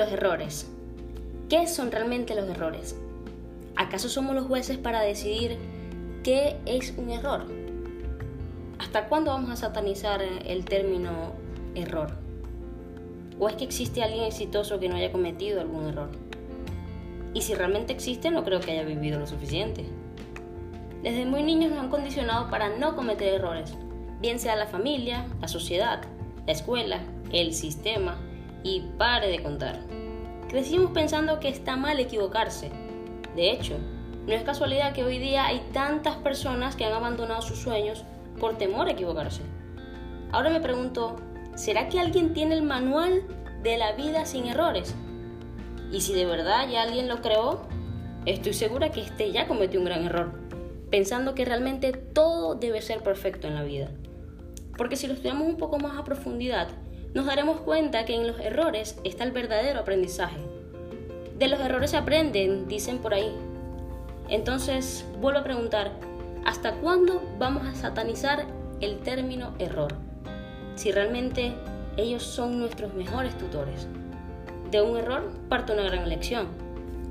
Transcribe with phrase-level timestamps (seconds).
[0.00, 0.66] Los errores.
[1.50, 2.96] ¿Qué son realmente los errores?
[3.76, 5.58] ¿Acaso somos los jueces para decidir
[6.22, 7.44] qué es un error?
[8.78, 11.34] ¿Hasta cuándo vamos a satanizar el término
[11.74, 12.12] error?
[13.38, 16.08] ¿O es que existe alguien exitoso que no haya cometido algún error?
[17.34, 19.84] Y si realmente existe, no creo que haya vivido lo suficiente.
[21.02, 23.74] Desde muy niños nos han condicionado para no cometer errores,
[24.22, 26.00] bien sea la familia, la sociedad,
[26.46, 28.16] la escuela, el sistema,
[28.62, 29.80] y pare de contar.
[30.48, 32.70] Crecimos pensando que está mal equivocarse.
[33.36, 33.76] De hecho,
[34.26, 38.04] no es casualidad que hoy día hay tantas personas que han abandonado sus sueños
[38.38, 39.42] por temor a equivocarse.
[40.32, 41.16] Ahora me pregunto,
[41.54, 43.22] ¿será que alguien tiene el manual
[43.62, 44.94] de la vida sin errores?
[45.92, 47.62] Y si de verdad ya alguien lo creó,
[48.26, 50.32] estoy segura que este ya cometió un gran error,
[50.90, 53.90] pensando que realmente todo debe ser perfecto en la vida.
[54.76, 56.68] Porque si lo estudiamos un poco más a profundidad,
[57.12, 60.38] nos daremos cuenta que en los errores está el verdadero aprendizaje.
[61.38, 63.34] De los errores se aprenden, dicen por ahí.
[64.28, 65.90] Entonces, vuelvo a preguntar,
[66.44, 68.46] ¿hasta cuándo vamos a satanizar
[68.80, 69.94] el término error?
[70.76, 71.52] Si realmente
[71.96, 73.88] ellos son nuestros mejores tutores.
[74.70, 76.46] De un error parte una gran lección.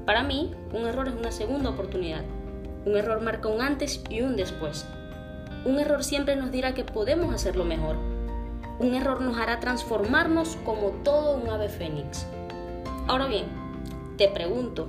[0.06, 2.24] Para mí, un error es una segunda oportunidad.
[2.86, 4.86] Un error marca un antes y un después.
[5.66, 7.98] Un error siempre nos dirá que podemos hacerlo mejor
[8.80, 12.26] un error nos hará transformarnos como todo un ave fénix.
[13.08, 13.46] Ahora bien,
[14.18, 14.88] te pregunto,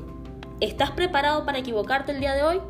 [0.60, 2.60] ¿estás preparado para equivocarte el día de hoy?